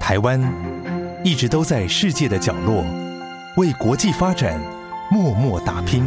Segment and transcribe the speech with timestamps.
[0.00, 0.40] 台湾
[1.24, 2.84] 一直都在世界的角落，
[3.56, 4.60] 为国际发展
[5.10, 6.04] 默默打拼。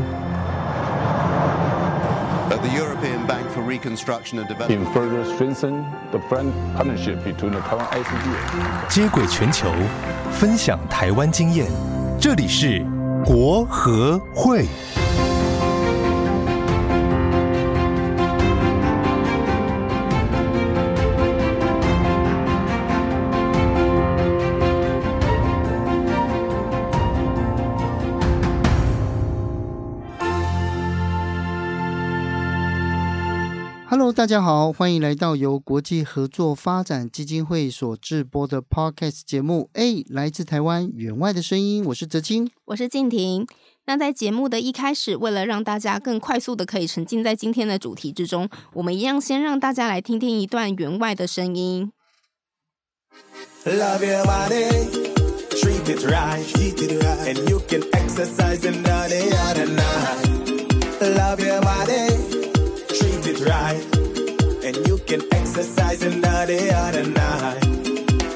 [8.89, 9.71] 接轨全球，
[10.31, 11.65] 分享台湾经验，
[12.19, 12.85] 这里是
[13.25, 14.65] 国和会。
[34.25, 39.69] 大家好，欢迎来到由国际合作发展基金会所制播的 Podcast 节目。
[39.73, 43.45] 哎，来自台湾员外的声音，我是泽青，我是静婷。
[43.85, 51.91] 那在节目的一开始，为了让大家更快速的可以沉浸在今天的主题之中，我们一样先让大家来听听一段员外的声音。
[53.63, 54.65] Love your body,
[55.51, 56.43] treat it right,
[57.27, 61.15] and you can exercise in the other night.
[61.15, 62.09] Love your body,
[62.87, 63.94] treat it right.
[64.65, 67.63] And you can exercise another other night.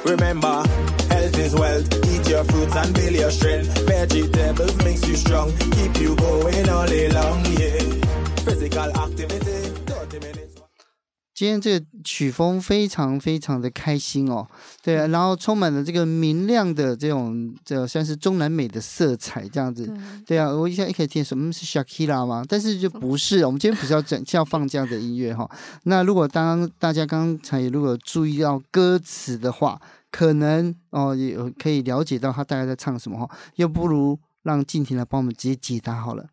[0.05, 0.63] Remember,
[1.09, 1.91] health is wealth.
[2.05, 3.75] Eat your fruits and build your strength.
[3.88, 5.52] Vegetables makes you strong.
[5.57, 7.80] Keep you going all day long, yeah.
[8.45, 9.78] Physical activity, 30 minutes.
[11.39, 14.45] 今天这个曲风非常非常的开心哦，
[14.83, 22.43] 对啊，然后充满了这个明亮的这种，这算是中南美的色彩这样子，对，对啊，我一下一开始听什么是 Shakira 吗？
[22.45, 25.51] 但是就不是，我们今天不是要整，要放这样的音乐哈、哦。
[25.83, 36.25] 那如果当大家刚才如果注意到歌词的话，可能哦也可以了解到他大概在唱什么哈，又不如让静婷来帮我们直接解答好了。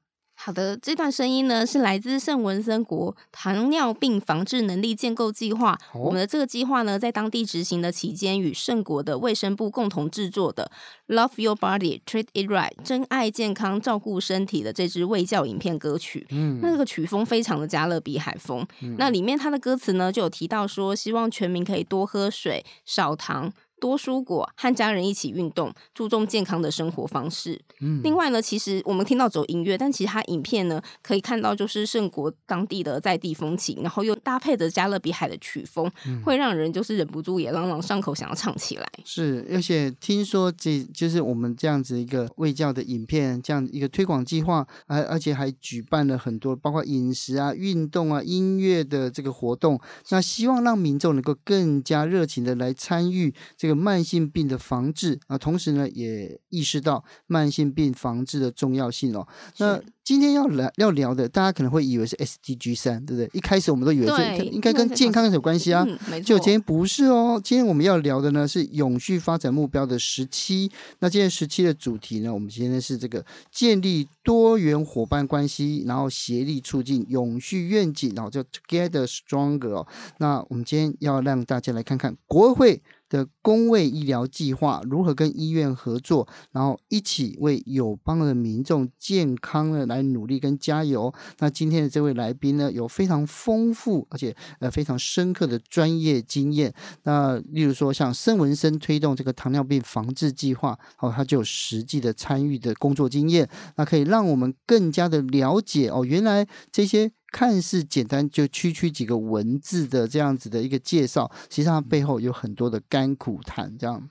[0.46, 5.76] 好的，这段声音呢是来自圣文森国糖尿病防治能力建构计划。
[5.92, 10.70] 哦、我们的这个计划呢，在当地执行的期间，与圣国的卫生部共同制作的
[11.12, 16.24] 《Love Your Body, Treat It Right》真爱健康照顾身体的这支卫教影片歌曲。
[16.30, 18.64] 嗯，那这个曲风非常的加勒比海风。
[18.82, 23.52] 嗯、那里面它的歌词呢，就有提到说，希望全民可以多喝水、少糖。
[23.78, 27.60] 多蔬果，和家人一起运动，注重健康的生活方式。
[27.80, 38.88] 嗯，另外呢，其实我们听到走音乐，但其实它影片呢，可以看到就是圣国当地的在地风情，然后又搭配着加勒比海的曲风，嗯、会让人就是忍不住也朗朗上口，想要唱起来。
[39.04, 53.34] 是，而且听说这就是我们这样子一个卫教的影片，这样一个推广计划，而而且还举办了很多包括饮食啊、运动啊、音乐的这个活动，那希望让民众能够更加热情的来参与。
[53.56, 59.26] 这个慢性病的防治啊，同时呢，也意识到慢性病防治的重要性哦。
[59.58, 63.30] 那今天要来要聊的，大家可能会以为是 SDG 三，对不对？
[63.32, 66.28] 一开始我们都以为这应该跟健康有关系啊，嗯、没错。
[66.28, 67.40] 就今天不是哦。
[67.42, 70.70] 今天我们要聊的呢是永续发展目标的十七。
[71.00, 79.86] 那今天十七的主题呢，我们今天是这个建立多元伙伴关系，然后协力促进永续愿景，然后叫 Together Stronger 哦。
[80.18, 82.80] 那我们今天要让大家来看看国会
[83.16, 91.12] 的公卫医疗计划如何跟医院合作，然后一起为友邦的民众健康的来努力跟加油。
[91.38, 96.72] 那今天的这位来宾呢，有非常丰富而且呃非常深刻的专业经验。
[97.04, 107.10] 那例如说像圣文生推动这个糖尿病防治计划，哦，他就有实际的参与的工作经验，那可以让我们更加的了解哦，原来这些。
[107.32, 114.08] 看似简单，就区区几个文字的这样子的一个介绍，实际上背后有很多的甘苦谈，这样。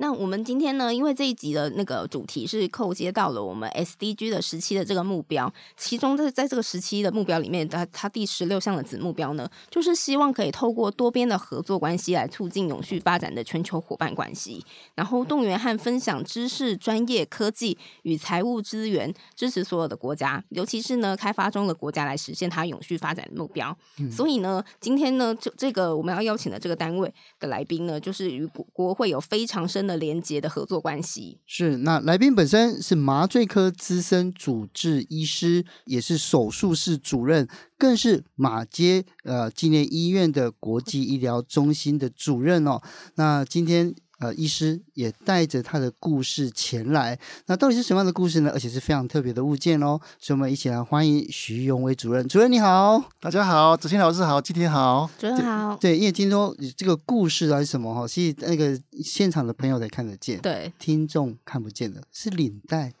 [0.00, 14.64] 那我们今天呢，因为这一集的那个主题是扣接到了我们 SDG 的时期的这个目标，其中在在这个时期的目标里面，它它第十六项的子目标呢，就是希望可以透过多边的合作关系来促进永续发展的全球伙伴关系，
[14.94, 23.76] 然后动员和分享知识、专业、科技与财务资源，支持所有的国家，尤其是呢开发中的国家来实现它永续发展的目标。
[23.98, 42.80] 嗯、所以呢，今天呢，就这个我们要邀请的这个单位的来宾呢，就是与国国会有非常深的连接的合作关系是，那来宾本身是麻醉科资深主治医师，也是手术室主任，更是马街呃纪念医院的国际医疗中心的主任哦。
[43.16, 43.96] 那今天。
[44.18, 47.16] 呃，医师也带着他的故事前来，
[47.46, 48.50] 那到底是什么样的故事呢？
[48.52, 52.26] 而且是非常特别的物件哦，所以我们一起来欢迎徐永伟主任。
[52.26, 55.76] 主任你好，大家好，子欣老师好，今天好，主任好。
[55.76, 62.92] 对，因为听说这个故事还是什么哈，其实那个现场的朋友才看得见，对，听众看不见的，是领带。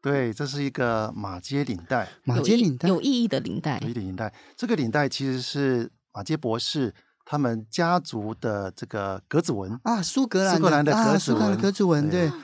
[0.00, 4.32] 对，这是一个马街领带，马街领带有意义的领带，有意义的领带。
[4.56, 6.94] 这个领带其实是马街博士。
[7.24, 12.28] 他们家族的这个格子纹啊，苏格兰苏格兰的格子纹，啊、格子纹对。
[12.28, 12.38] 对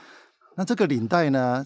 [0.55, 1.65] 那这个领带呢，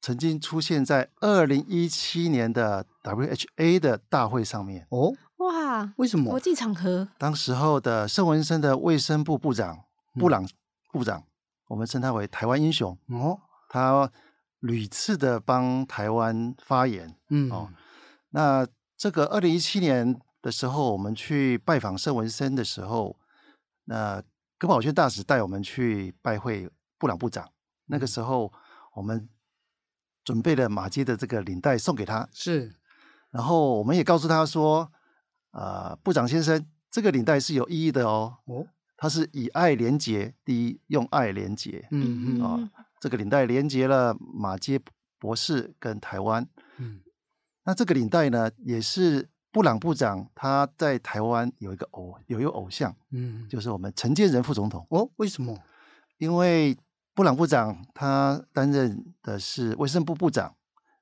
[0.00, 4.86] 曾经出现在二零一七年的 WHA 的大会上面。
[4.88, 6.30] 哦，哇，为什么？
[6.30, 7.06] 国际场合。
[7.18, 9.80] 当时候的圣文森的卫生部部长
[10.14, 10.48] 布朗
[10.90, 11.24] 部长，嗯、
[11.68, 12.96] 我们称他为台湾英雄。
[13.08, 14.10] 哦，他
[14.60, 17.14] 屡次的帮台湾发言。
[17.28, 17.68] 嗯，哦，
[18.30, 18.66] 那
[18.96, 23.18] 这个二零一七年的时候，我们去拜访圣文森的时候，
[23.84, 24.22] 那
[24.58, 27.50] 耿宝轩大使带我们去拜会布朗部长。
[27.86, 28.52] 那个时候，
[28.94, 29.28] 我们
[30.24, 32.74] 准备了马街的这个领带送给他，是。
[33.30, 34.92] 然后我们也告诉他说，
[35.52, 38.38] 呃，部长先生，这个领带是有意义的哦。
[38.44, 38.66] 哦。
[38.96, 41.88] 它是以爱连结，第一用爱连结。
[41.90, 42.42] 嗯嗯。
[42.42, 44.78] 啊、哦，这个领带连结了马街
[45.18, 46.46] 博士跟台湾。
[46.76, 47.00] 嗯。
[47.64, 54.86] 那这个领带呢，也是布朗部长他在台湾有一个偶有一个偶像，嗯，就是我们陈建仁副总统。
[54.90, 55.58] 哦，为什么？
[56.18, 56.76] 因为。
[57.12, 60.54] 布朗部长他担任的是卫生部部长，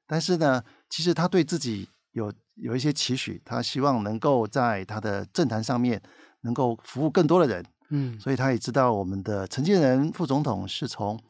[0.04, 6.02] 但是呢，其实他对自己有有一些期许，他希望能够在他的政坛上面
[6.40, 11.20] 能够服务更多的人，嗯，所以他也知道我们的陈建仁副总统是从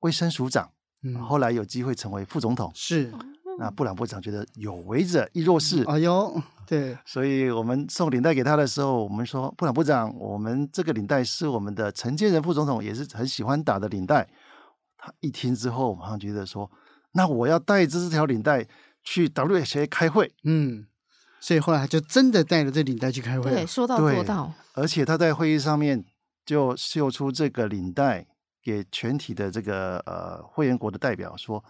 [0.00, 0.72] 卫生署长，
[1.04, 3.12] 嗯，后来有机会成为副总统，是。
[3.58, 14.28] 那布朗部长觉得有为者亦若是，哎呦，对，所以我们送领带给他的时候，我们说布朗部长，我们这个领带是我们的陈建仁副总统也是很喜欢打的领带。
[14.98, 16.70] 他一听之后，马上觉得说，
[17.12, 18.66] 那我要带着这条领带
[19.02, 20.30] 去 WHA 开会。
[20.44, 20.86] 嗯，
[21.40, 24.52] 所以后来他就真的带着这领带去开会，对，说到做到。
[24.74, 26.04] 而且他在会议上面
[26.44, 28.26] 就秀出这个领带
[28.62, 31.64] 给全体的这个呃会员国的代表说，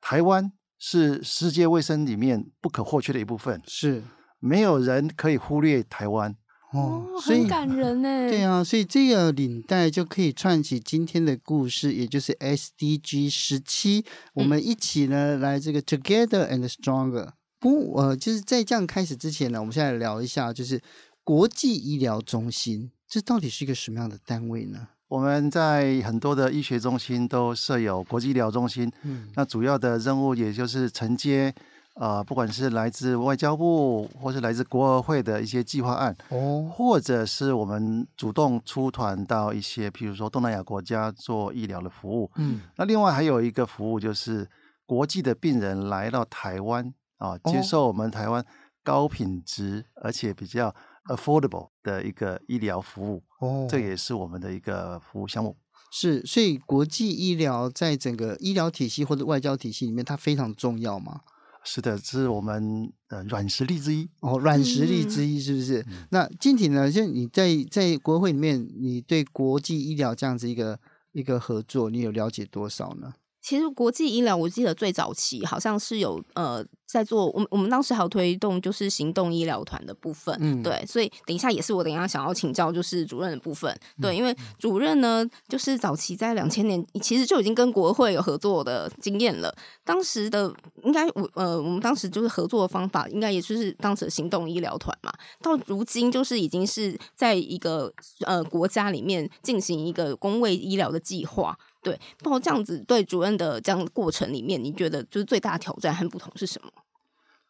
[0.00, 0.50] 台湾。
[0.78, 4.02] 是世界卫生里面不可或缺的一部分，是
[4.38, 6.36] 没有人可以忽略台湾
[6.72, 8.08] 哦，很感人呢。
[8.30, 14.04] 对啊，所以这个领带就可以串起今天的故事，也就是 SDG 十七，
[14.34, 17.30] 我们一起呢来这个 Together and Stronger。
[17.58, 20.80] 不，呃，就是在这样开始之前呢，我们现在来聊一下，就是
[21.24, 24.88] 国际医疗中心，这到底是一个什么样的单位呢？
[25.08, 31.54] 我们在很多的医学中心都设有国际医疗中心，嗯，那主要的任务也就是承接，
[31.94, 44.46] 呃，不管是来自外交部或是来自国合会的一些计划案，哦，或者是我们主动出团到一些，譬如说东南亚国家做医疗的服务，嗯，那另外还有一个服务就是
[44.84, 46.84] 国际的病人来到台湾
[47.16, 48.44] 啊，呃，接受我们台湾
[48.84, 50.74] 高品质而且比较。
[51.08, 55.56] Affordable 的一个医疗服务哦，这也是我们的一个服务项目。
[55.90, 61.22] 是，所以国际医疗在整个医疗体系或者外交体系里面，它非常重要吗？
[61.64, 64.08] 是的，这是我们呃软实力之一。
[64.20, 65.80] 哦，软实力之一是不是？
[65.88, 66.90] 嗯、那靖婷呢？
[66.90, 70.78] 就你在在国会里面，你对国际医疗这样子一个
[71.12, 73.14] 一个合作，你有了解多少呢？
[73.48, 76.62] 其实国际医疗，我记得最早期好像是有呃。
[76.88, 89.54] 在做我们我们当时还有推动就是行动医疗团的部分，嗯，对，所以等一下也是我等一下想要请教就是主任的部分，对，因为主任呢就是早期在两千年其实就已经跟国会有合作的经验了，
[89.84, 90.50] 当时的
[90.82, 95.12] 应该我呃我们当时就是合作的方法应该也就是当时的行动医疗团嘛，
[95.42, 106.70] 到如今就是已经是在一个呃国家里面进行一个公卫医疗的计划，对，包括这样子对主任的这样的过程里面，你觉得就是最大的挑战和不同是什么？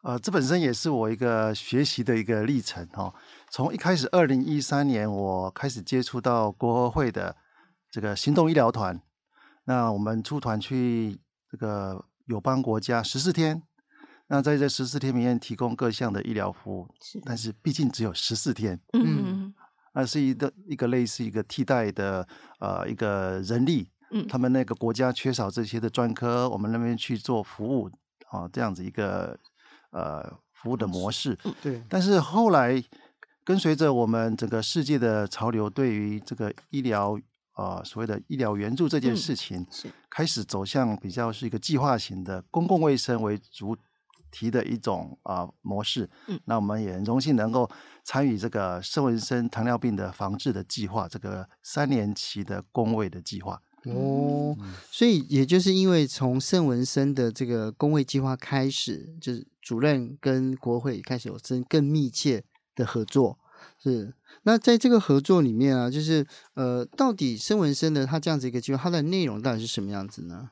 [0.02, 3.12] 呃，这本身也是我一个学习的一个历程哈。
[3.50, 7.37] 从一开始，二零一三年我开始接触到国合会的
[7.90, 9.00] 这个行动医疗团，
[9.64, 11.18] 那我们出团去
[11.50, 13.62] 这个友邦国家十四天，
[14.28, 19.52] 那在这十四天里面提供各项的医疗服务，是但是毕竟只有十四天，嗯，
[19.94, 22.26] 那是一个一个类似一个替代的
[22.61, 27.91] 呃一个人力，嗯，他们那个国家缺少这些的专科，我们那边去做服务
[28.31, 29.38] 啊，这样子一个。
[29.91, 30.23] 呃，
[30.53, 31.83] 服务的模式，对。
[31.88, 32.85] 但是后来
[33.43, 37.19] 跟随着我们整个世界的潮流，对于这个医疗
[37.57, 43.75] 呃所谓的医疗援助这件事情，是开始走向比较是一个计划型的公共卫生为主
[44.31, 46.11] 题的一种啊、呃、模式。
[46.27, 47.69] 嗯，那我们也很荣幸能够
[48.05, 53.62] 参与这个圣文森糖尿病的防治的计划，这个三年期的公卫的计划。
[53.85, 54.56] 哦，
[54.90, 62.44] 所以也就是因为从盛文生的这个工会计划开始，就是主任跟国会开始有更更密切
[62.75, 63.38] 的合作。
[63.82, 70.50] 是，那在这个合作里面啊，就是呃，到底圣文生的他这样子一个计划，它的内容到底是什么样子呢？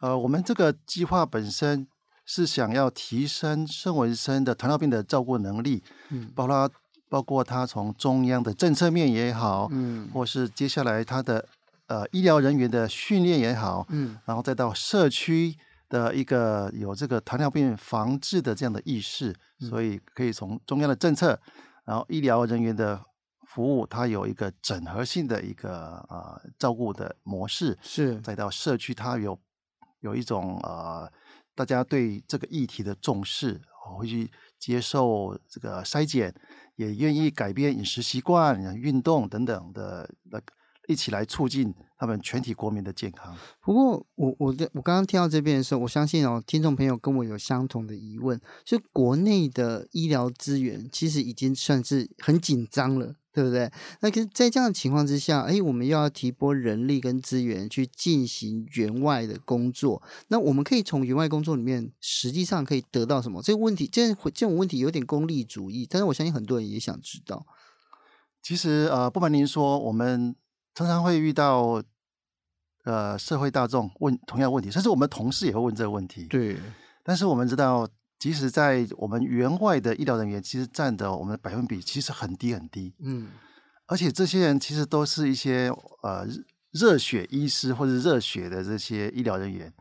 [0.00, 1.86] 呃，我们这个计划本身
[2.24, 6.70] 是想要提升圣文生的糖尿病的照顾能力，嗯，包括
[7.08, 11.48] 包括他从中央的政策面也好，嗯，或是接下来他的
[11.88, 15.54] 呃医疗人员的训练也好，嗯，然后再到社区
[15.88, 21.38] 的一个有这个糖尿病防治的这样的意识，嗯、所以可以从中央的政策，
[21.84, 23.04] 然后医疗人员的
[23.48, 29.38] 服务，它有一个整合性的一个呃照顾的模式，是再到社区，它有
[30.00, 31.10] 有一种呃
[31.54, 33.60] 大家对这个议题的重视，
[33.98, 36.34] 会去接受这个筛检，
[36.76, 40.54] 也愿意改变饮食习惯、运动等等的那个。
[40.88, 43.36] 一起来促进他们全体国民的健康。
[43.60, 53.70] 不过，我我的我刚刚听到这边的时候，我相信哦，听众朋友跟我有相同的疑问，就国内的医疗资源其实已经算是很紧张了，对不对？
[54.00, 63.40] 那可是在这样的情况之下，哎，我们又要提拨人力跟资源去进行援外的工作，那我们可以从援外工作里面实际上可以得到什么？
[63.40, 67.46] 这个问题，这这种问题有点功利主义，但是我相信很多人也想知道。
[68.42, 70.34] 其实呃，不瞒您说，我们。
[70.74, 71.82] 常常会遇到，
[72.84, 76.24] 呃，社会大众问同样问题，甚至我们同事也会问这个问题。
[76.24, 76.56] 对，
[77.04, 77.86] 但是我们知道，
[78.18, 82.94] 即使在我们援外的医疗人员，其实占的我们的百分比其实很低很低。
[83.00, 83.28] 嗯，
[83.86, 85.70] 而且这些人其实都是一些
[86.02, 86.26] 呃
[86.70, 89.72] 热血医师或者热血的这些医疗人员。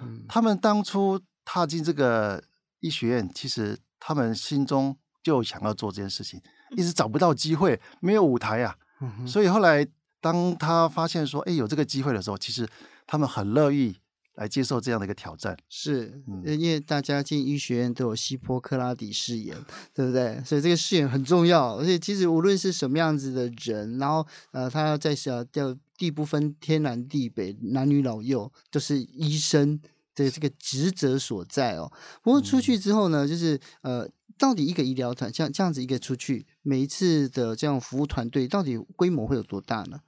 [0.00, 2.42] 嗯，他们当初踏进这个
[2.80, 6.40] 医学院，其实他们心中就想要做这件事情，
[6.76, 8.76] 一直找不到机会，没有舞台啊。
[9.00, 9.86] 嗯，所以后来。
[10.26, 12.68] 当他发现说，哎，有这个机会的时候，其实
[13.06, 13.96] 他们很乐意
[14.34, 15.56] 来接受这样的一个挑战。
[15.68, 19.56] 是，嗯，因为大家进医学院都有希波克拉底誓言，
[19.94, 20.42] 对不对？
[20.44, 21.76] 所以这个誓言很重要。
[21.76, 29.80] 而且其实无论是什么样子的人，然后呃，他要在小掉地不分天南地北，男女老幼，都是医生
[30.16, 31.92] 的这个职责所在哦。
[32.24, 34.08] 不过出去之后呢，就是呃。
[34.38, 39.98] 到底一个医疗团像这样子一个出去，每一次的这样服务团队，到底规模会有多大呢？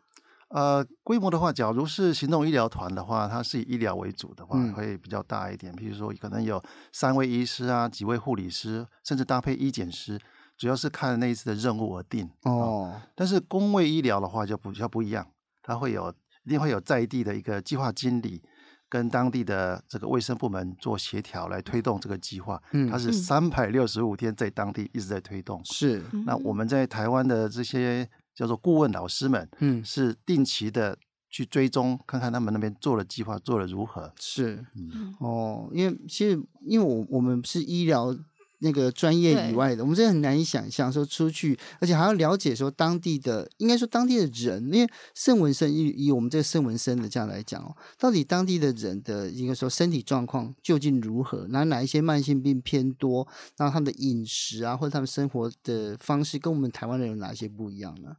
[0.49, 5.73] 呃，规模的话，假如是行动医疗团的话，它是以医疗为主的话，嗯、会比较大一点。
[5.75, 6.63] 比如说，可能有
[6.93, 10.19] 三位医师啊，几位护理师，甚至搭配医检师，
[10.57, 12.29] 主要是看那一次的任务而定。
[12.45, 15.27] 哦，哦，但是公卫医疗的话就比较不一样，
[15.63, 16.13] 它会有
[16.45, 18.43] 一定会有在地的一个计划经理。
[18.91, 22.59] 跟当地的这个卫生部门做协调，来推动这个计划。
[22.73, 25.63] 嗯，它是三百六十五天在当地一直在推动。
[25.63, 26.03] 是。
[26.25, 30.97] 那我们在台湾的这些叫做顾问老师们，嗯，是定期的
[31.29, 34.13] 去追踪，看看他们那边做的计划做的如何。
[34.21, 34.65] 是。
[34.77, 35.15] 嗯。
[35.19, 38.17] 哦，因为其实因为我我们是医疗。
[38.61, 51.47] 那个专业以外的，我们真的很难以想象说出去，而且还要了解说当地的，应该说当地的人，因为圣文森以以我们这个圣文森的这样来讲哦，到底当地的人的一个说身体状况究竟如何？
[51.51, 53.29] 哪哪一些慢性病偏多？
[53.57, 58.17] 然后他们的饮食啊，或者他们生活的方式跟我们台湾人有哪些不一样呢？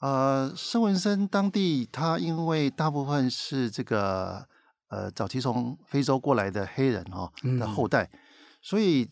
[0.00, 4.46] 呃，圣文生当地，他因为大部分是这个
[4.88, 8.18] 呃早期从非洲过来的黑人哈、哦、的后代，嗯、
[8.60, 9.08] 所以。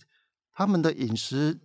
[0.57, 1.59] 他们的饮食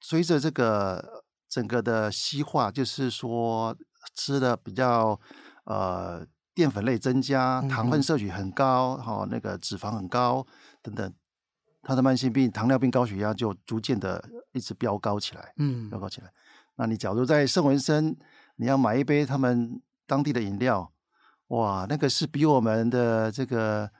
[0.00, 3.76] 随着这个整个的西化，就是说
[4.14, 5.18] 吃的比较
[5.64, 6.24] 呃
[6.54, 10.46] 淀粉类增加，糖分摄取很高，哈、嗯哦，那个脂肪很高
[10.80, 11.12] 等等，
[11.82, 16.32] 他的慢性病糖尿病、高血压就逐渐的一直飙高起来，嗯，飙高起来。
[16.76, 18.16] 那你假如在圣文森，
[18.60, 20.92] 你要买一杯他们当地的饮料，
[21.48, 23.90] 哇，那个是比我们的这个。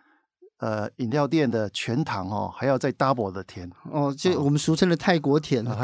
[0.62, 5.74] 呃，饮料店的全糖哦，还要再 double 的甜哦，就我们俗称的泰国甜，哦、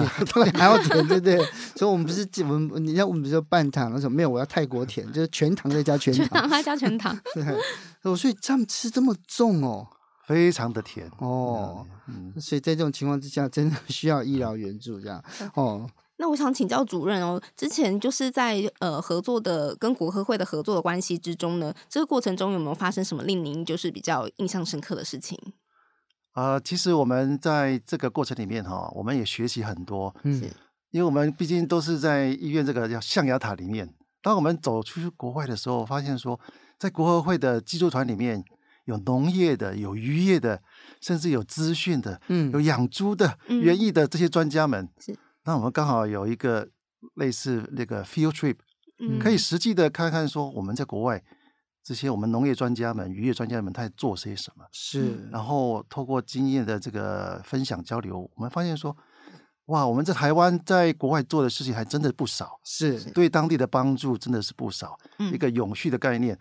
[0.52, 1.38] 还要甜，对不对？
[1.74, 7.18] 所以，我们不是我们，你像我们比如说半糖那种，没有，我要泰国甜，就是全糖再加全糖，全糖再加全糖。
[7.32, 9.86] 对，所以他们吃这么重哦，
[10.26, 15.88] 非常的甜哦，嗯，所以在这种情况之下，真的需要医疗援助这样哦。
[16.18, 25.38] 那我想请教主任哦，之前就是在呃合作的跟国科会的合作的关系之中呢，这个过程中有没有发生什么令您就是比较印象深刻的事情？
[26.34, 30.42] 呃，其实我们在这个过程里面哈，我们也学习很多，嗯，
[30.90, 33.92] 因为我们毕竟都是在医院这个叫象牙塔里面。
[34.22, 36.40] 当我们走出去国外的时候，发现说，
[36.78, 38.42] 在国合会的技术团里面
[38.86, 40.62] 有农业的，有渔业的，
[41.00, 45.14] 甚至有资讯的，嗯，有养猪的、园艺的这些专家们，是。
[45.46, 46.68] 那我们刚好有一个
[47.14, 48.56] 类似那个 field trip，
[48.98, 51.22] 嗯，可以实际的看看说我们在国外
[51.84, 54.64] 这些我们农业专家们、渔业专家们他在做些什么。
[54.72, 58.96] 是，然后透过经验的这个分享交流，我们发现说，
[59.66, 64.98] 哇，我们在台湾在国外做的事情还真的不少，是对当地的帮助真的是不少。
[65.32, 66.36] 一个永续的概念，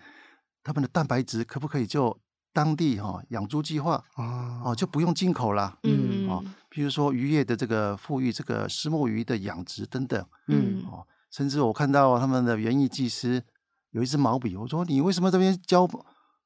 [0.63, 2.19] 他们的蛋白质可不可以就
[2.51, 5.77] 当地哈养猪计划啊，哦就不用进口了。
[5.83, 6.04] 嗯。
[6.25, 13.43] 嗯哦，比如说渔业的这个富裕，这个石墨鱼的养殖等等，嗯哦，甚至我看到他们的园艺技师
[13.91, 15.87] 有一支毛笔，我说你为什么这边教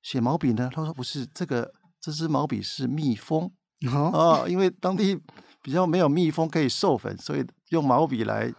[0.01, 0.69] 写毛笔呢？
[0.73, 3.51] 他说不是，这个这支毛笔是蜜蜂
[3.89, 5.19] 好，哦，因为当地
[5.61, 8.53] 比较没有蜜蜂可以授粉，所以用毛笔来。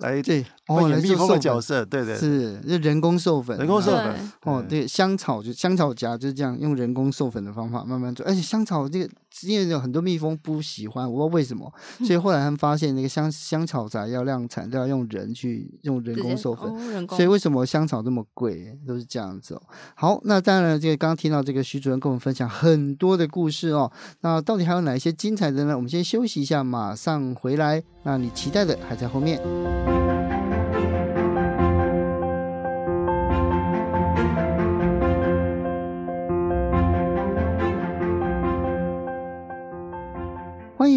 [0.00, 9.08] 来对，扮哦，演蜜蜂的角色，对对，是，就人工授粉，人工授粉，哦，对，香草就香草荚就是这样用人工授粉的方法慢慢做，而且香草这个
[9.42, 11.72] 因为有很多蜜蜂不喜欢，我不知道为什么，
[12.04, 19.62] 所以后来他们发现那个香香草荚要量产都要用人去用人工授粉，所以为什么香草这么贵都是这样子哦。
[19.94, 23.92] 好，那当然这个刚刚听到这个徐主任跟我们分享很多的故事哦，
[24.22, 25.76] 那到底还有哪一些精彩的呢？
[25.76, 27.82] 我们先休息一下，马上回来。
[28.02, 29.40] 那你期待的还在后面。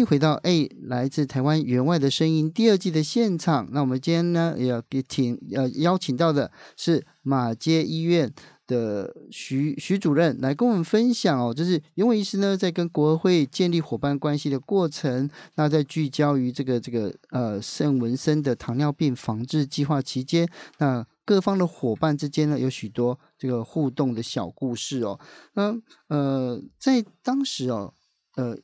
[0.00, 3.68] 迎回到《哎，来自台湾员外的声音》第二季的现场。
[3.70, 8.32] 那我们今天呢，也要给请呃邀请到的是马街医院
[8.66, 25.20] 的徐徐主任来跟我们分享哦，就是袁伟医师呢在跟国合会建立伙伴关系的过程，那在聚焦于这个这个呃圣文森的糖尿病防治计划期间，那各方的伙伴之间呢有许多这个互动的小故事哦。
[25.54, 25.76] 那
[26.08, 27.92] 呃在当时哦
[28.36, 28.56] 呃。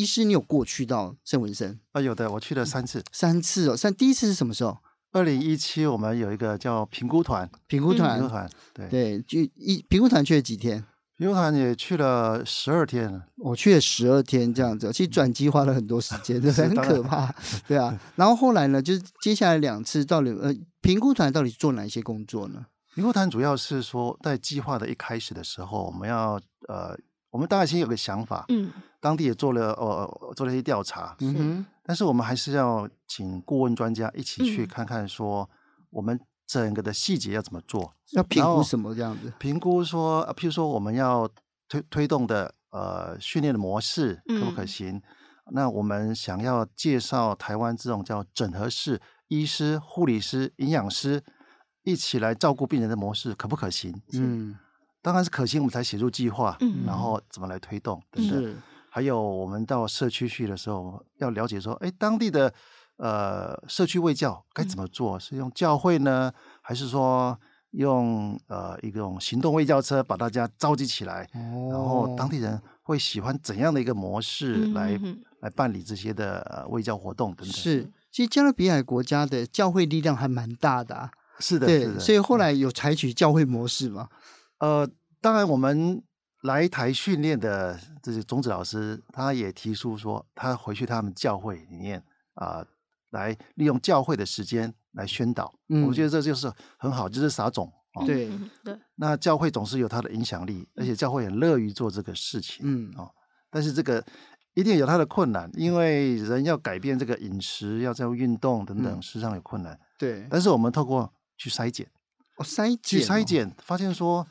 [0.00, 2.00] 医师，你有过去到圣文森啊？
[2.00, 3.76] 有的，我去了三次，三次哦。
[3.76, 4.78] 三第一次是什么时候？
[5.12, 10.82] 二零一七，我们有一个叫评估团，评估团，评估团，对对，就一评估团去了几天？
[11.18, 14.90] 评估团也去了十二天，我去了十二天这样子。
[14.90, 17.34] 其实转机花了很多时间，对， 很可怕，
[17.68, 18.00] 对啊。
[18.16, 22.64] 然后后来呢，就是接下来两次到底呃，评估团到底做哪一些工作呢？
[22.94, 26.96] 评估团主要是说，在计划的一开始的时候，我们要呃。
[27.30, 35.48] 我们当然先有个想法，嗯，当地也做了呃做了一些调查，嗯哼，但是我们还是要请顾问专家一起去看看，说
[35.90, 39.32] 我们整个的细节要怎么做，要评估什么这样子？
[39.38, 41.28] 评估说，譬如说我们要
[41.68, 44.96] 推推动的呃训练的模式可不可行？
[44.96, 45.02] 嗯、
[45.52, 51.22] 那我们想要介绍台湾这种叫整合式医师、护理师、营养师
[51.84, 54.02] 一起来照顾病人的模式可不可行？
[54.14, 54.58] 嗯。
[55.02, 58.42] 当然是可行，我们才写入计划，嗯、然后怎么来推动等等。
[58.42, 58.56] 是
[58.90, 62.52] 还有我们到社区去的时候，要了解说，哎，当地的
[62.96, 65.16] 呃社区卫教该怎么做？
[65.16, 67.38] 嗯、是用教会呢，还是说
[67.70, 71.22] 用呃一种行动卫教车把大家召集起来？
[71.34, 77.56] 哦、然后当地人会喜欢怎样的一个模式来、嗯、来办理这些的呃卫教活动等等？
[77.56, 81.10] 是，其实加勒比海国家的教会力量还蛮大的啊。
[81.38, 84.08] 是的，对，是的所以后来有采取教会模式吗？
[84.60, 84.88] 呃，
[85.20, 86.02] 当然，我们
[86.42, 92.02] 来台训练的这些种子老师，他也提出说，他回去他们教会里面
[92.34, 92.66] 啊、呃，
[93.10, 95.52] 来利用教会的时间来宣导。
[95.68, 97.70] 嗯，我觉得这就是很好，就是撒种。
[97.94, 98.30] 哦、对
[98.64, 98.78] 对。
[98.94, 102.60] 那教会总是有它的影响力，而且教会很乐于做这个事情。
[102.62, 103.10] 嗯哦，
[103.50, 104.02] 但是这个
[104.54, 109.78] 一定有它的困难，因为人要改变这个饮食，要这样运动等等，实际上有困难。
[109.98, 110.26] 对。
[110.30, 111.86] 但是我们透过去筛检，
[112.36, 114.26] 哦，筛检、哦，去筛检，发现说。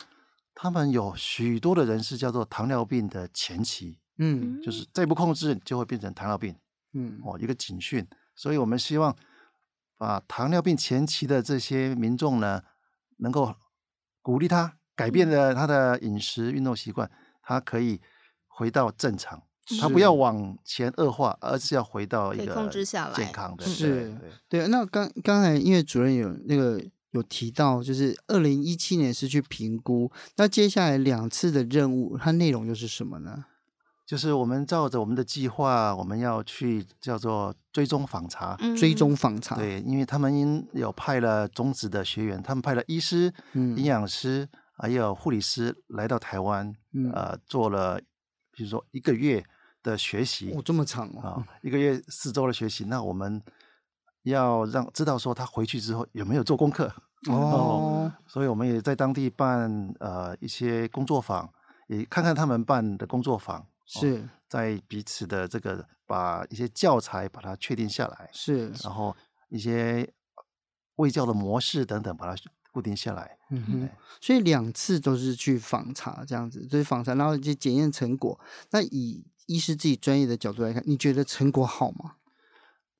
[0.61, 6.53] 他们有许多的人是叫做糖尿病的前期，嗯，就是再不控制就会变成糖尿病，
[6.91, 8.05] 嗯，哦，一个警讯。
[8.35, 9.15] 所以我们希望
[9.97, 12.61] 把糖尿病前期的这些民众呢，
[13.19, 13.55] 能够
[14.21, 17.09] 鼓励他改变了他的饮食运动习惯，
[17.41, 18.01] 他可以
[18.45, 19.41] 回到正常，
[19.79, 23.65] 他不要往前恶化，而是要回到一个控制下来健康的。
[23.65, 24.13] 是，
[24.49, 24.67] 对。
[24.67, 26.85] 那刚刚才因为主任有那个。
[27.11, 33.45] 有提到，就是二零一七年是去评估，那接下来两次的任务，它内容又是什么呢？
[34.05, 39.55] 就是我们照着我们的计划，我们要去叫做追踪访查，嗯、追踪访查。
[39.55, 47.99] 对，因为他们有派了中职的学员，他们派了医师、嗯、营养师还有护理师来到台湾，嗯、呃，做了
[48.51, 49.43] 比如说一个月
[49.83, 53.41] 的学习，哦，这么长哦，哦一个月四周的学习，那我们。
[54.23, 56.91] 要让知道说他回去之后有没有做功课。
[57.27, 61.51] 哦，哦，所以我们也在当地办呃一些工作坊，
[61.87, 69.13] 也看看他们办的工作坊是、哦、在彼此的这个把一些教材把它确定下来是，然后
[69.49, 70.09] 一些
[70.95, 73.89] 卫教的模式等等把它固定下来，嗯哼，
[74.21, 78.39] 所以两次都是去访查这样子，就是访查，然后就检验成果。
[78.69, 82.13] 那以医师自己专业的角度来看，你觉得成果好吗？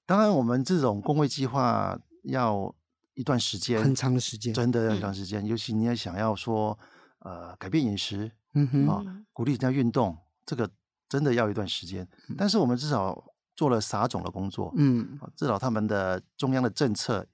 [0.10, 2.74] 当然，我们这种公卫计划要
[3.14, 5.46] 一段时间，很长的时间，真的要一段时间。
[5.46, 6.76] 嗯、尤其你要想要说，
[7.20, 10.18] 呃，改变饮食，嗯哼，啊，鼓励人家运动，
[10.48, 10.68] 这个
[11.08, 12.08] 真的要一段时间。
[12.36, 13.24] 但是我们至少
[13.56, 17.28] 做了撒种的工作，嗯，至少他们的中央的政策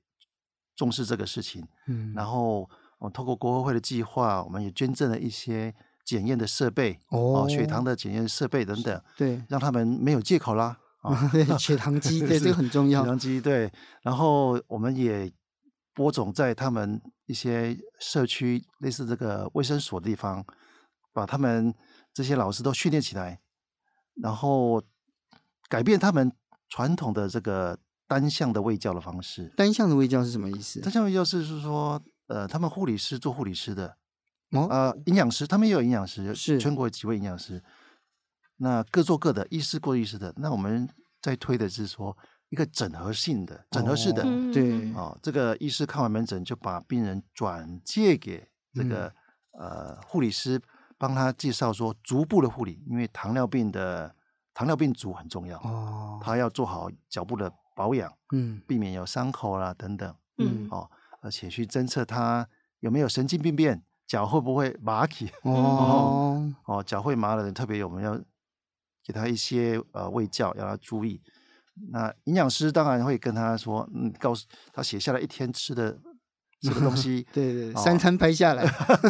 [0.75, 10.79] 重视这个事情，嗯，然后我们透过国合会的计划，我们也捐赠了一些检验的设备，哦，血糖的检验设备等等，对，让他们没有借口啦。
[11.05, 13.01] 啊， 对，血糖机， 对，这个很重要。
[13.01, 13.71] 血糖机，对。
[14.01, 15.31] 然后我们也
[15.93, 20.45] 播种在他们一些社区，类似这个卫生所的地方，
[21.13, 21.73] 把他们
[22.13, 23.39] 这些老师都训练起来，
[24.21, 24.81] 然后
[25.69, 26.31] 改变他们
[26.69, 29.53] 传统的这个单向的喂教的方式。
[29.55, 30.81] 单向的喂教是什么意思？
[30.81, 33.97] 单向喂教是是说，呃，他们护理师做护理师的，
[34.51, 37.63] 哦，呃，营养师他们也有营养师，是全国有几位营养师。
[38.57, 40.33] 那各做各的，医师过医师的。
[40.37, 40.87] 那我们
[41.21, 42.17] 在推的是说
[42.49, 49.13] 一个整合性的、整合式的，哦、对，哦，这个医师看完门诊就把病人转介给这个、
[49.59, 50.61] 嗯、呃护理师，
[50.97, 54.15] 帮他介绍说足部的护理，因为糖尿病的
[54.53, 60.89] 糖尿病足很重要哦，他要做好脚部的保养，嗯，避免有伤口啦等等，嗯，哦，
[61.21, 62.47] 而且去侦测他
[62.79, 68.17] 有没有神经病变，脚会不会麻起， 哦，哦，脚会麻的人特别我们要。
[69.05, 71.21] 给他一些呃喂教，要他注意。
[71.91, 75.97] 那营养师当然会跟他说，嗯，告诉他写下来一天吃的
[76.61, 78.65] 什 么东西，对对，哦、三餐拍下来，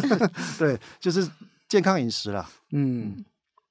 [0.58, 1.26] 对，就是
[1.68, 2.48] 健康饮食啦。
[2.72, 3.24] 嗯。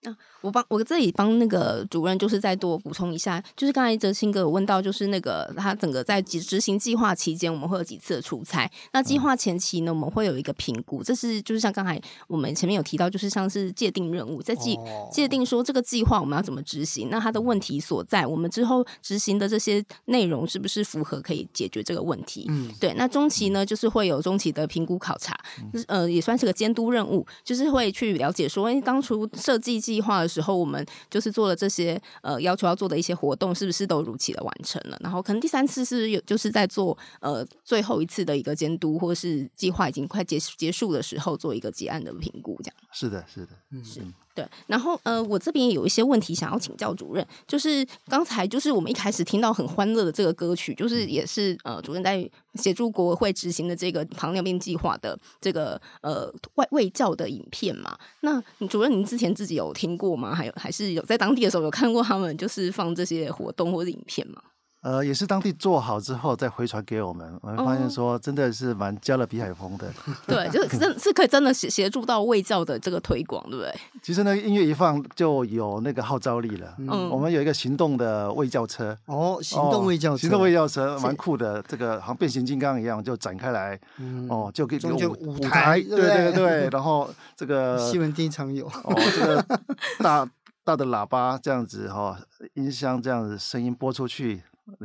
[0.05, 8.69] 啊，我帮我这里帮那个主任，就是再多补充一下，就是刚才哲青哥有问到，就是那个他整个在执执行计划期间，我们会有几次的出差。
[8.93, 14.77] 那计划前期呢，我们会有一个评估，这是就是像刚才我们前面有提到，就是像是界定任务，在计
[15.11, 22.45] 界定说这个计划我们要怎么执行，那它的问题所在，我们之后执行的这些内容是不是符合可以解决这个问题？
[22.49, 22.93] 嗯，对。
[22.95, 25.37] 那中期呢，就是会有中期的评估考察，
[25.73, 34.97] 就是呃也算是个监督任务，就是会去了解说，哎当初设计计划的时候，我们就是做了这些呃要求要做的一些活动，是不是都如期的完成了？
[35.01, 42.75] 然后可能第三次是有就是在做呃最后一次的一个监督，或是计划已经快结结束的时候，做一个结案的评估，这样。
[42.91, 44.01] 是的，是的，嗯，是。
[44.35, 57.97] 对，然后呃，我这边也有一些问题想要请教主任，就是刚才就是我们一开始听到很欢乐的这个歌曲，就是也是呃主任在协助国合会执行的这个糖尿病计划的这个呃外卫教的影片嘛。
[58.19, 60.35] 那主任您之前自己有听过吗？
[60.35, 64.41] 还有还是有在当地的时候有看过他们就是放这些活动或者影片吗？
[64.85, 69.91] 呃，也是当地做好之后再回传给我们，我们发现说真的是蛮加勒比海风的。
[70.27, 73.75] 对，就是真是可以真的协协助到卫教的这个推广，对不对？
[74.03, 76.75] 其实那个音乐一放就有那个号召力了。
[76.77, 78.95] 嗯，我们有一个行动的卫教车。
[79.07, 83.79] 哦，行动卫教车，行动卫教车蛮酷的，这个好像变形金刚一样，就展开来。
[83.97, 88.67] 嗯、哦，就给就舞舞台，对对对，然后这个西门町常有。
[88.67, 89.59] 哦，这个
[89.97, 90.29] 大
[90.63, 92.17] 大的喇叭这样子哈、哦，
[92.53, 94.43] 音箱这样子声音播出去。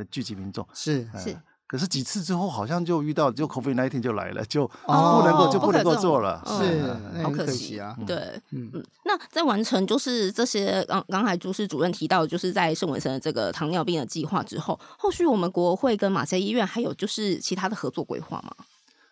[0.09, 1.35] 聚集民众是是，
[1.67, 4.91] 可是几次之后好像就遇到就 COVID-19 就来了，就不
[5.23, 7.95] 能哦够就不能够做了，是好可惜啊。
[8.05, 8.17] 对，
[8.51, 8.85] 嗯嗯。
[9.05, 18.53] 那在完成就是这些刚刚才朱氏主任提到，就是在圣文森的这个糖尿病的计划之后，后续我们国会跟马偕医院还有就是其他的合作规划吗？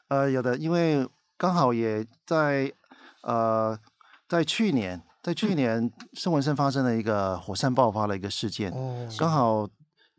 [0.10, 2.72] 呃，有的，因为刚好也在
[3.24, 3.80] 呃
[4.28, 9.66] 在去年，在去年圣文森发生了一个火山爆发的一个事件，哦，刚好。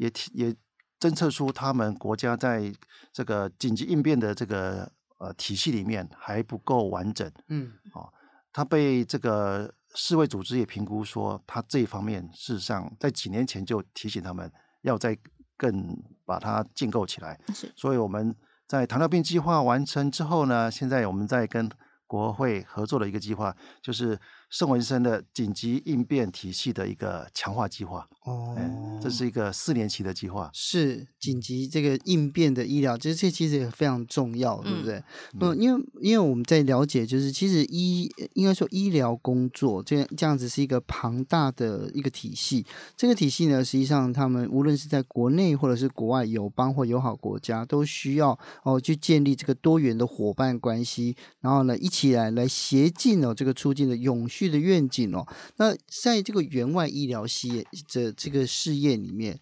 [0.01, 0.57] 也提也
[0.99, 2.73] 侦测出他们国家在
[3.13, 8.11] 这个紧急应变的这个呃体系里面还不够完整，嗯，哦，
[8.51, 15.17] 他被这个世卫组织也评估说，他这一方面事实上在几年前就提醒他们要再
[15.59, 18.35] 更把它建构起来，是，所以我们
[18.67, 21.71] 在糖尿病计划完成之后呢，现在我们在跟
[22.07, 24.19] 国会合作的一个计划，就是
[24.51, 28.07] 圣文生的紧急应变体系的一个强化计划。
[28.25, 28.55] 哦，
[29.03, 35.03] 这是一个四年期的计划，是紧急这个应变的医疗，这这其实也非常重要，对不对？
[35.41, 42.67] 嗯，因为因为我们在了解，就是其实医应该说医疗工作这样这样子是一个庞大的一个体系。
[42.95, 55.26] 这个体系呢，实际上他们无论是在国内或者是国外友邦或友好国家，都需要哦去建立这个多元的伙伴关系，然后呢一起来来协进哦这个促进的永续的愿景哦。
[55.57, 59.40] 那在这个援外医疗系的这个事业里面，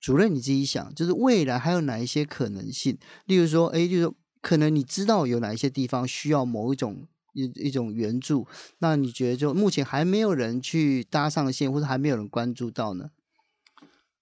[0.00, 2.96] 主任你自己想，就是未来还有哪一些可能性？
[3.26, 8.46] 例如说，哎，就是可能你知道有哪一些地方需要某一种一一种援助，
[8.78, 13.10] 那你觉得就目前还没有人去搭上线，或者还没有人关注到呢？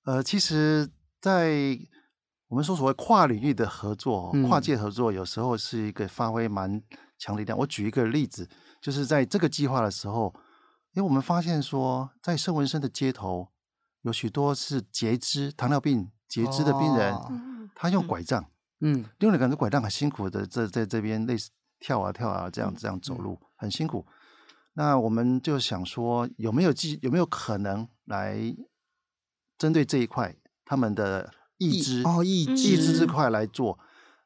[0.05, 0.89] 呃，其实，
[1.21, 1.79] 在
[2.49, 6.81] 我们说所谓跨领域的合作、哦、跨界合作，有时候是一个发挥蛮
[7.19, 7.59] 强力量。
[7.59, 8.49] 我举一个例子，
[8.87, 10.33] 就是在这个计划的时候。
[10.93, 13.49] 因为我们发现说，在圣文森的街头，
[14.03, 17.31] 有许多是截肢、糖尿病截肢的病人，哦、
[17.75, 18.47] 他用拐杖，
[18.81, 24.07] 嗯，用了两个拐杖很辛苦的，在在这边类似跳啊跳啊这样这样走路，嗯、很辛苦。
[24.73, 28.39] 那我们就想说，有没有机有没有可能来
[29.59, 33.79] 针对这一块他们的义肢哦义义肢这块来做？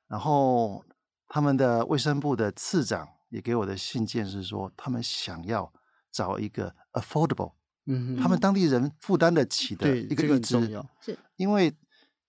[0.07, 0.85] 然后
[1.27, 5.73] 他们的卫生部的次长也给我的信件是说，他们想要
[6.13, 7.55] 找一个 affordable，
[7.87, 11.75] 嗯哼，他们当地人负担得起的一个义肢，是因为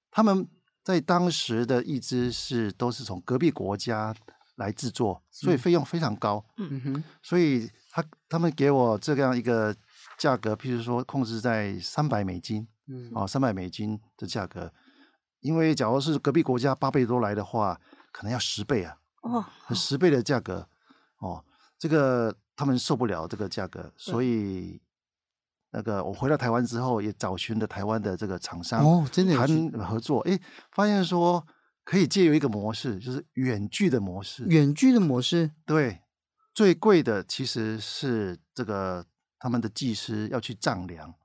[0.09, 0.47] 他们
[0.83, 4.15] 在当时的义肢是都是从隔壁国家
[4.55, 6.43] 来制作，所以费用非常高。
[6.57, 9.75] 嗯哼，所以他他们给我这样一个
[10.17, 14.71] 价格，譬如说控制在三百美金，嗯，哦，三百美金的价格。
[15.39, 20.67] 因为假如是隔壁国家八倍多来的话，可能要十倍啊，哦，十倍的价格，哦，
[21.82, 24.80] 这个他们受不了这个价格，所以
[25.72, 30.39] 那个我回到台湾之后，也找寻了台湾的这个厂商哦，真的谈合作，哎，
[30.72, 31.44] 发现说
[31.84, 36.02] 可以借由一个模式，就是远距的模式，远距的模式，对，
[36.54, 39.04] 最贵的其实是这个
[39.39, 41.15] 他们的技师要去丈量。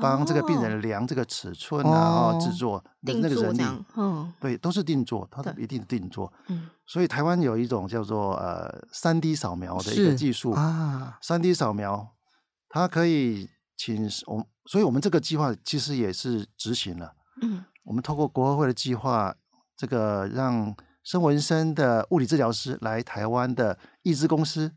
[0.00, 3.62] 帮这个病人量这个尺寸啊，制作的那个人力，
[3.96, 6.32] 嗯，对，都是定做，他一定定做。
[6.48, 12.14] 嗯，所以台湾有一种叫做呃三 D 扫描的一个技术啊，三 D 扫描，
[12.68, 17.14] 它可以请我，所以我们这个计划其实也是执行了。
[17.42, 19.34] 嗯，我们透过国合会的计划，
[19.76, 24.72] 这个让生文生的物理治疗师来台湾的义肢公司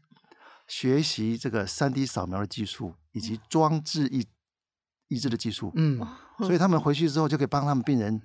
[0.68, 4.28] 学习这个三 D 扫描的技术以及装置义。
[5.14, 6.00] 义肢的技术，嗯，
[6.40, 8.20] 所以他们回去之后就可以帮他们病人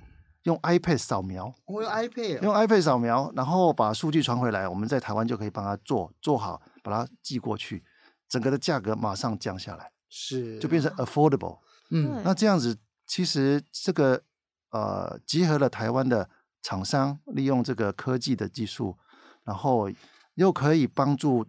[0.45, 7.85] 用 iPad 扫描，我用 iPad，用 iPad 扫描，然后把数据传回来，我们在台湾就可以帮他做做好，把它寄过去，
[8.29, 11.59] 整个的价格马上降下来，是，就变成 affordable，
[11.91, 14.23] 嗯，那这样子其实这个
[14.71, 16.29] 呃，集合了台湾的
[16.63, 18.97] 厂商，利用这个科技的技术，
[19.45, 19.91] 然后
[20.35, 21.47] 又可以帮助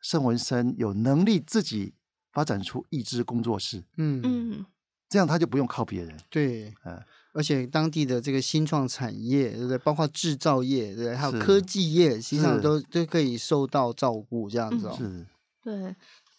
[0.00, 1.94] 圣文生有能力自己。
[2.32, 4.66] 发展出一支工作室，嗯嗯，
[5.08, 7.00] 这样他就不用靠别人，对，嗯，
[7.34, 9.78] 而且当地的这个新创产业，对不对？
[9.78, 11.16] 包括制造业，对不对？
[11.16, 14.94] 还有科技业，实际上都都可以受到照顾，这样子哦。
[14.96, 15.26] 是，
[15.62, 15.94] 对。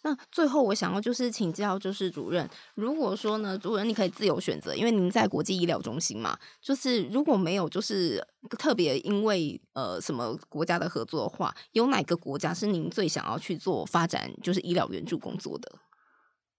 [0.06, 8.22] 那最后我想要就是请教，就是主任，如果说呢，主任你可以自由选择，因为您在国际医疗中心嘛，就是如果没有就是
[8.58, 15.72] 特别因为呃什么国家的合作的话，有哪个国家是您最想要去做发展就是医疗援助工作的？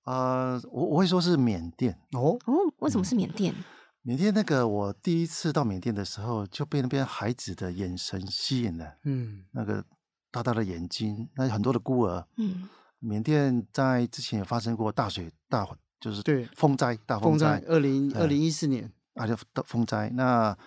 [0.06, 3.54] 呃，我我会说是缅甸哦哦，为什么是缅甸？
[3.54, 3.64] 嗯，
[4.02, 9.84] 缅甸那个我第一次到缅甸的时候，就被那边孩子的眼神吸引了，嗯，那个
[10.32, 12.70] 大大的眼睛，那很多的孤儿，嗯。
[13.00, 15.68] 缅甸在之前也发生过大水大，
[16.00, 20.58] 就是对风灾大风灾，二零二零一四年啊，就风灾，那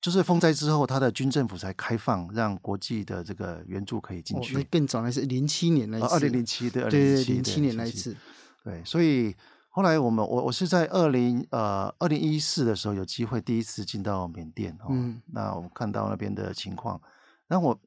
[0.00, 4.56] 就是风灾之后，他的军政府才开放，让国际的这个援助可以进去。
[4.56, 8.16] 哦、那更早还是零七年那一次，二零零七对，对对零七年那一次，
[8.66, 9.34] 对，所以
[9.68, 17.00] 后来我们我我是在二零呃二零一四的时候有机会第一次进到缅甸哦，嗯、那我看到那边的情况，
[17.48, 17.78] 那我。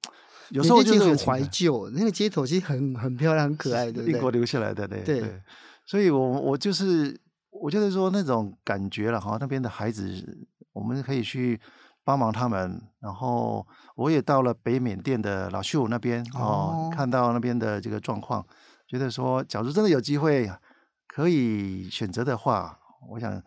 [0.52, 5.42] 有时候就很怀旧，那个街头其实很很漂亮、很可爱的，英国留下来的，对对，对。
[5.86, 7.16] 所以我我就是，
[7.52, 9.38] 我就是说那种感觉了哈。
[9.40, 11.62] 那边的孩子，我们可以去
[12.04, 12.82] 帮忙他们。
[13.00, 13.64] 然后
[13.96, 18.44] 我也到了北缅甸的老秀那边哦，看到那边的这个状况，
[18.88, 20.50] 觉得说，假如真的有机会
[21.20, 22.80] 可以选择的话，
[23.10, 23.44] 我想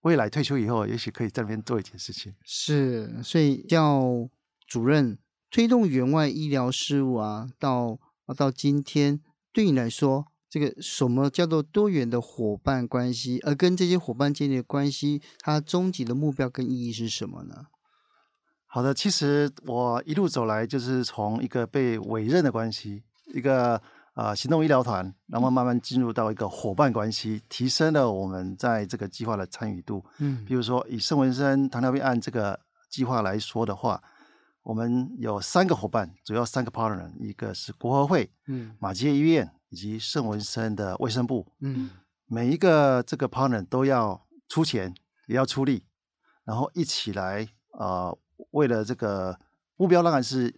[0.00, 2.34] 未来退休以后，也许可以在那边做一件事情。
[2.42, 4.28] 是，所以叫
[4.66, 5.16] 主任。
[5.48, 8.00] 推动员外医疗事务啊，到
[8.36, 9.20] 到今天，
[9.52, 13.38] 对你来说，这个什么叫做多元的伙伴关系？
[13.44, 17.66] 而跟这些伙伴建立的关系，它终极的目标跟意义是什么呢？
[18.66, 23.80] 好的，其实我一路走来，就是从一个被委任的关系，一个
[24.14, 30.04] 啊、呃、行动医疗团，然后慢慢进入到一个伙伴关系，提升了我们在这个计划的参与度。
[30.18, 34.02] 嗯，比如说以圣文森糖尿病案这个计划来说的话。
[34.64, 41.90] 我们有三个伙伴，主要三个 partner，一个是国合会，嗯，马街医院以及圣文森的卫生部，嗯，
[42.26, 44.94] 每一个这个 partner 都要出钱，
[45.26, 45.82] 也要出力，
[46.44, 48.18] 然后一起来啊、呃，
[48.52, 49.36] 为了这个
[49.76, 50.54] 目标，当然是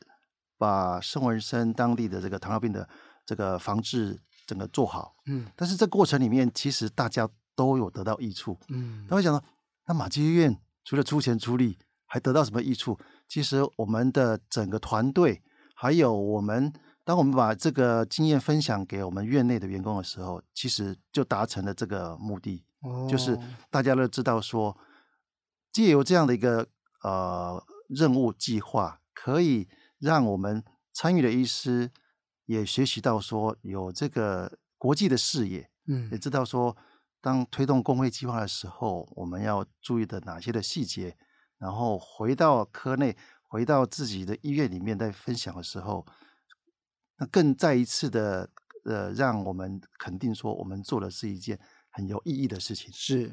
[0.58, 2.86] 把圣文森当地的这个糖尿病的
[3.26, 9.42] 这个防治整个做好，嗯，但是这过程里面，其实大家都有得到益处，嗯，他会想到，
[9.86, 12.98] 那马偕医院除了出钱出力，还得到什么益处？
[13.28, 15.42] 其实我们的整个团队，
[15.74, 16.72] 还有我们
[17.04, 23.38] 当我们把这个经验分享给我们院内的员工的时候，其实就达成了这个目的，哦、就是
[23.70, 24.76] 大家都知道说，
[25.72, 26.66] 借由这样的一个
[27.02, 31.90] 呃任务计划，可以让我们参与的医师
[32.46, 36.76] 也学习到说有这个国际的视野，嗯，也知道说
[37.20, 41.16] 当推动工会计划的时候，我们要注意的哪些的细节，
[41.58, 46.06] 然后回到科内，回到自己的医院里面，在分享的时候。
[47.16, 48.50] 那更再一次的，
[48.84, 51.58] 呃，让我们肯定说，我们做的是一件
[51.96, 52.90] 很有意义的事情。
[52.92, 53.30] 是，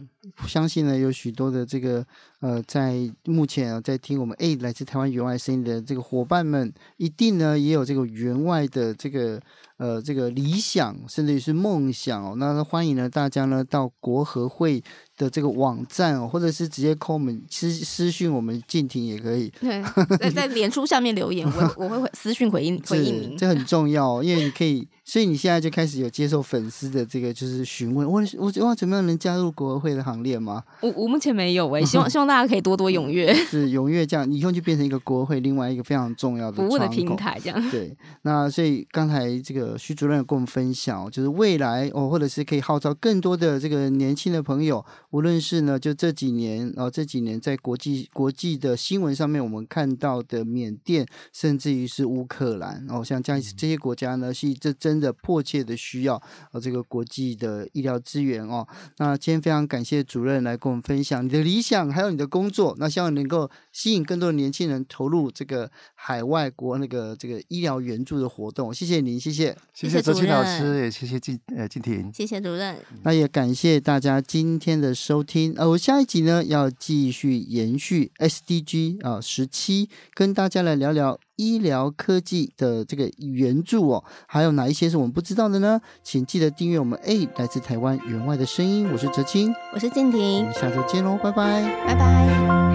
[0.47, 2.06] 相信呢，有许多的这个
[2.41, 9.41] 呃，在目前啊，在听我们诶来自台湾员外声音的这个伙伴们，一定呢也有这个员外的这个
[9.82, 12.36] 呃这个理想，甚至于是梦想哦。
[12.38, 14.80] 那欢迎呢大家呢到国合会
[15.17, 19.52] 的这个网站哦，或者是直接 call 我们私私讯我们静婷也可以。
[19.60, 19.82] 对，
[20.20, 23.36] 在在脸书下面留言，我我会私讯回应 回应您。
[23.36, 30.63] 这很重要，哦因为你可以，所以你现在就开始有接受粉丝的这个就是询问，我我我怎么样能加入国合会的行列吗？
[30.82, 37.72] 我我目前没有哎、欸，希望希望大家可以多多踊跃， 是踊跃这样，以后就变成一个国合会另外一个非常重要的服务的平台这样。
[37.72, 45.91] 对，那所以刚才这个徐主任有跟我们分享，就是未来哦，或者是可以号召更多的这个年轻的朋友，无论是呢就。
[46.01, 56.19] 这几年啊，这几年在国际国际的新闻上面，我们看到的缅甸，甚至于是乌克兰哦，像这样这些国家呢，是这真的迫切的需要
[56.53, 58.67] 呃这个国际的医疗资源哦。
[58.97, 68.73] 那今天非常感谢主任来跟我们分享你的理想，还有你的工作，那希望能够吸引更多的年轻人投入这个海外国那个这个医疗援助的活动。
[68.73, 72.75] 谢谢您，谢谢，谢谢泽青老师，也谢谢静呃静婷，谢谢主任。
[73.03, 75.77] 那也感谢大家今天的收听哦。
[75.77, 85.81] 下一集呢，要继续延续 SDG 啊十七，跟大家来聊聊医疗科技的这个援助哦，还有哪一些是我们不知道的呢？
[86.03, 92.70] 请记得订阅我们 A 来自台湾员外的声音，我是泽青，我是静婷，我们下周见喽，拜拜，拜拜。